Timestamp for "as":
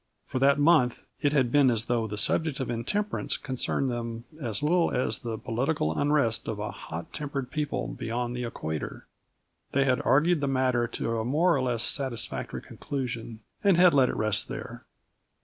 1.69-1.85, 4.41-4.63, 4.89-5.19